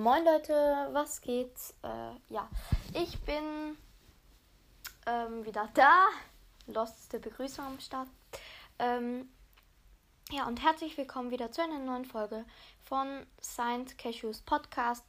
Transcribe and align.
Moin 0.00 0.24
Leute, 0.24 0.88
was 0.92 1.20
geht? 1.20 1.52
Äh, 1.82 2.14
ja, 2.30 2.48
ich 2.94 3.20
bin 3.20 3.76
ähm, 5.04 5.44
wieder 5.44 5.68
da. 5.74 6.06
Losteste 6.68 7.18
Begrüßung 7.18 7.66
am 7.66 7.80
Start. 7.80 8.08
Ähm, 8.78 9.28
ja, 10.30 10.46
und 10.46 10.62
herzlich 10.62 10.96
willkommen 10.96 11.30
wieder 11.30 11.52
zu 11.52 11.62
einer 11.62 11.78
neuen 11.80 12.06
Folge 12.06 12.46
von 12.82 13.26
Saint 13.42 13.98
Cashews 13.98 14.40
Podcast. 14.40 15.04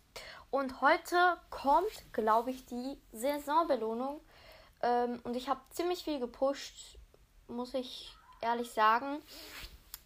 Und 0.50 0.82
heute 0.82 1.38
kommt, 1.52 2.12
glaube 2.12 2.52
ich, 2.52 2.66
die 2.66 2.98
Saisonbelohnung. 3.14 4.20
Ähm, 4.81 5.22
und 5.23 5.38
ich 5.38 5.48
habe 5.48 5.62
ziemlich 5.70 6.03
viel 6.03 6.20
gepusht, 6.20 6.98
muss 7.48 7.73
ich 7.76 8.14
ehrlich 8.42 8.73
sagen. 8.73 9.23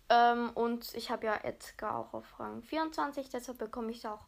Ähm, 0.09 0.51
und 0.53 0.93
ich 0.93 1.09
habe 1.09 1.25
ja 1.25 1.37
Edgar 1.37 1.97
auch 1.97 2.13
auf 2.13 2.39
Rang 2.39 2.61
24, 2.61 3.29
deshalb 3.29 3.57
bekomme 3.57 3.89
ich 3.89 4.07
auch 4.07 4.27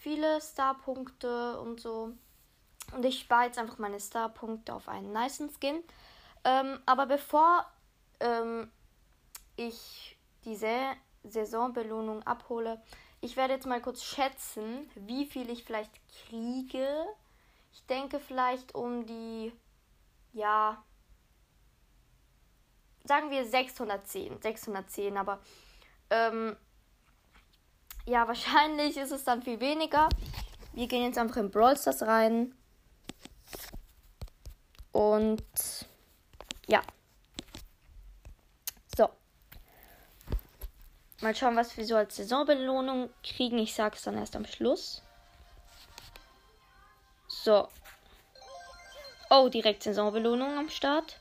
viele 0.00 0.40
Star-Punkte 0.40 1.60
und 1.60 1.80
so. 1.80 2.12
Und 2.92 3.04
ich 3.04 3.20
spare 3.20 3.44
jetzt 3.44 3.58
einfach 3.58 3.78
meine 3.78 4.00
Star-Punkte 4.00 4.74
auf 4.74 4.88
einen 4.88 5.12
nice 5.12 5.42
Skin. 5.58 5.82
Ähm, 6.44 6.80
aber 6.86 7.06
bevor 7.06 7.66
ähm, 8.18 8.70
ich 9.56 10.16
diese 10.44 10.74
Saisonbelohnung 11.22 12.22
abhole, 12.22 12.80
ich 13.20 13.36
werde 13.36 13.54
jetzt 13.54 13.66
mal 13.66 13.82
kurz 13.82 14.02
schätzen, 14.02 14.90
wie 14.94 15.26
viel 15.26 15.50
ich 15.50 15.64
vielleicht 15.64 15.92
kriege. 16.26 16.88
Ich 17.72 17.84
denke 17.86 18.18
vielleicht 18.18 18.74
um 18.74 19.04
die, 19.04 19.52
ja, 20.32 20.82
sagen 23.04 23.30
wir 23.30 23.44
610. 23.44 24.40
610, 24.40 25.18
aber 25.18 25.40
ähm, 26.08 26.56
ja, 28.10 28.26
wahrscheinlich 28.26 28.96
ist 28.96 29.12
es 29.12 29.22
dann 29.22 29.40
viel 29.40 29.60
weniger. 29.60 30.08
Wir 30.72 30.88
gehen 30.88 31.04
jetzt 31.04 31.18
einfach 31.18 31.36
in 31.36 31.50
Brawl 31.50 31.76
Stars 31.76 32.02
rein. 32.02 32.54
Und 34.90 35.44
ja. 36.66 36.82
So. 38.96 39.08
Mal 41.20 41.36
schauen, 41.36 41.56
was 41.56 41.76
wir 41.76 41.84
so 41.84 41.94
als 41.94 42.16
Saisonbelohnung 42.16 43.10
kriegen. 43.22 43.58
Ich 43.58 43.74
sage 43.74 43.94
es 43.94 44.02
dann 44.02 44.18
erst 44.18 44.34
am 44.34 44.44
Schluss. 44.44 45.02
So. 47.28 47.68
Oh, 49.30 49.48
direkt 49.48 49.84
Saisonbelohnung 49.84 50.58
am 50.58 50.68
Start. 50.68 51.16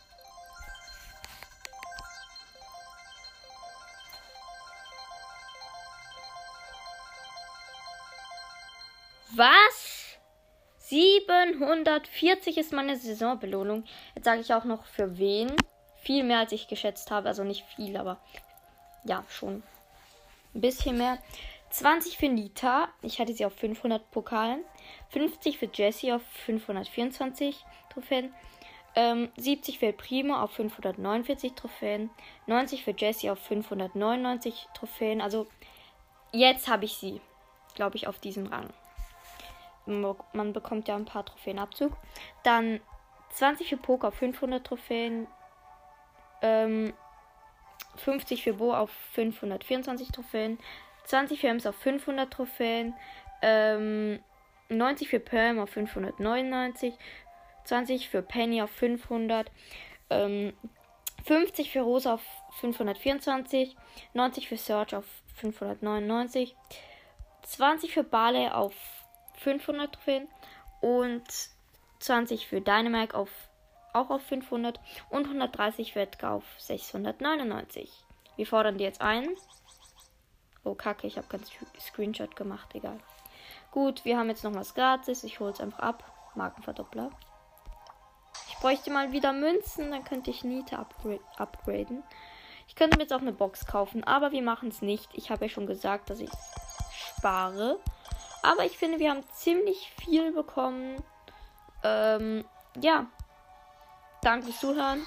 Was? 9.35 10.17
740 10.79 12.57
ist 12.57 12.73
meine 12.73 12.97
Saisonbelohnung. 12.97 13.83
Jetzt 14.15 14.25
sage 14.25 14.41
ich 14.41 14.53
auch 14.53 14.63
noch 14.63 14.85
für 14.85 15.19
wen. 15.19 15.55
Viel 16.01 16.23
mehr 16.23 16.39
als 16.39 16.51
ich 16.51 16.67
geschätzt 16.67 17.11
habe. 17.11 17.27
Also 17.27 17.43
nicht 17.43 17.63
viel, 17.75 17.95
aber 17.95 18.19
ja, 19.03 19.23
schon 19.29 19.61
ein 20.55 20.61
bisschen 20.61 20.97
mehr. 20.97 21.19
20 21.69 22.17
für 22.17 22.27
Nita. 22.27 22.89
Ich 23.03 23.19
hatte 23.19 23.33
sie 23.33 23.45
auf 23.45 23.53
500 23.53 24.09
Pokalen. 24.09 24.63
50 25.09 25.59
für 25.59 25.69
Jessie 25.71 26.11
auf 26.11 26.23
524 26.45 27.63
Trophäen. 27.93 28.33
Ähm, 28.95 29.31
70 29.37 29.77
für 29.77 29.93
Primo 29.93 30.37
auf 30.37 30.53
549 30.53 31.53
Trophäen. 31.53 32.09
90 32.47 32.83
für 32.83 32.95
Jessie 32.97 33.29
auf 33.29 33.37
599 33.39 34.69
Trophäen. 34.73 35.21
Also 35.21 35.45
jetzt 36.31 36.67
habe 36.67 36.85
ich 36.85 36.93
sie, 36.93 37.21
glaube 37.75 37.95
ich, 37.95 38.07
auf 38.07 38.17
diesem 38.17 38.47
Rang 38.47 38.73
man 39.89 40.53
bekommt 40.53 40.87
ja 40.87 40.95
ein 40.95 41.05
paar 41.05 41.25
Trophäen 41.25 41.59
Abzug. 41.59 41.91
Dann 42.43 42.79
20 43.31 43.69
für 43.69 43.77
Poker 43.77 44.09
auf 44.09 44.15
500 44.15 44.65
Trophäen. 44.65 45.27
Ähm, 46.41 46.93
50 47.97 48.43
für 48.43 48.53
Bo 48.53 48.73
auf 48.73 48.91
524 49.13 50.09
Trophäen. 50.09 50.59
20 51.05 51.41
für 51.41 51.47
Ems 51.47 51.65
auf 51.65 51.75
500 51.75 52.31
Trophäen. 52.31 52.93
Ähm, 53.41 54.19
90 54.69 55.09
für 55.09 55.19
Perm 55.19 55.59
auf 55.59 55.71
599. 55.71 56.93
20 57.65 58.09
für 58.09 58.21
Penny 58.21 58.61
auf 58.61 58.71
500. 58.71 59.51
Ähm, 60.09 60.53
50 61.25 61.71
für 61.71 61.81
Rosa 61.81 62.15
auf 62.15 62.23
524. 62.59 63.75
90 64.13 64.47
für 64.47 64.57
Search 64.57 64.95
auf 64.95 65.05
599. 65.35 66.55
20 67.43 67.93
für 67.93 68.03
Barley 68.03 68.49
auf 68.49 68.73
500 69.39 69.93
Trophäen 69.93 70.27
und 70.81 71.23
20 71.99 72.47
für 72.47 72.61
Dynamite 72.61 73.15
auf 73.15 73.29
auch 73.91 74.11
auf 74.11 74.21
500 74.23 74.79
und 75.09 75.25
130 75.25 75.93
für 75.93 76.01
Edgar 76.01 76.33
auf 76.35 76.43
699. 76.57 77.91
Wir 78.35 78.45
fordern 78.45 78.77
die 78.77 78.83
jetzt 78.83 79.01
ein. 79.01 79.27
Oh, 80.63 80.75
kacke, 80.75 81.07
ich 81.07 81.17
habe 81.17 81.27
ganz 81.27 81.49
Screenshot 81.79 82.35
gemacht, 82.35 82.69
egal. 82.75 82.99
Gut, 83.71 84.05
wir 84.05 84.17
haben 84.17 84.29
jetzt 84.29 84.43
noch 84.43 84.53
was 84.53 84.75
gratis. 84.75 85.23
Ich 85.23 85.39
hole 85.39 85.51
es 85.51 85.59
einfach 85.59 85.79
ab. 85.79 86.03
Markenverdoppler. 86.35 87.09
Ich 88.47 88.55
bräuchte 88.57 88.91
mal 88.91 89.11
wieder 89.11 89.33
Münzen, 89.33 89.91
dann 89.91 90.03
könnte 90.03 90.29
ich 90.29 90.43
Niete 90.43 90.77
upgra 90.77 91.17
upgraden. 91.37 92.03
Ich 92.67 92.75
könnte 92.75 92.97
mir 92.97 93.03
jetzt 93.03 93.13
auch 93.13 93.21
eine 93.21 93.31
Box 93.33 93.65
kaufen, 93.65 94.03
aber 94.03 94.31
wir 94.31 94.43
machen 94.43 94.69
es 94.69 94.81
nicht. 94.81 95.09
Ich 95.13 95.31
habe 95.31 95.45
ja 95.45 95.49
schon 95.49 95.65
gesagt, 95.65 96.09
dass 96.09 96.19
ich 96.19 96.29
spare. 97.17 97.79
Aber 98.41 98.65
ich 98.65 98.77
finde, 98.77 98.99
wir 98.99 99.11
haben 99.11 99.23
ziemlich 99.33 99.91
viel 100.01 100.31
bekommen. 100.31 101.03
Ähm, 101.83 102.45
ja. 102.79 103.07
Danke 104.21 104.47
fürs 104.47 104.59
Zuhören. 104.59 105.05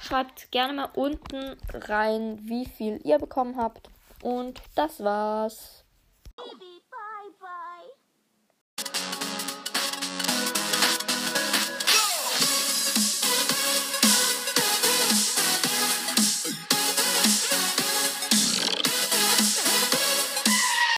Schreibt 0.00 0.50
gerne 0.50 0.72
mal 0.72 0.90
unten 0.94 1.58
rein, 1.72 2.38
wie 2.42 2.66
viel 2.66 3.00
ihr 3.04 3.18
bekommen 3.18 3.56
habt. 3.56 3.88
Und 4.22 4.60
das 4.74 5.02
war's. 5.02 5.84